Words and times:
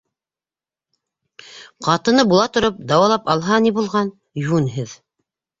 Ҡатыны 1.87 2.25
була 2.31 2.47
тороп, 2.55 2.81
дауалап 2.93 3.31
алһа, 3.35 3.63
ни 3.67 3.73
булған... 3.79 4.11
йүнһеҙ. 4.47 5.01